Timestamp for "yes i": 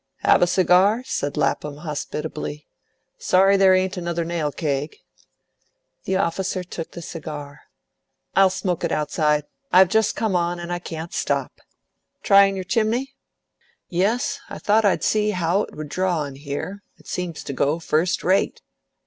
13.89-14.57